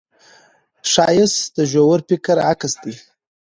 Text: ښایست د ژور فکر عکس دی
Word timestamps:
ښایست 0.91 1.41
د 1.55 1.57
ژور 1.71 1.99
فکر 2.09 2.37
عکس 2.51 2.73
دی 2.83 2.95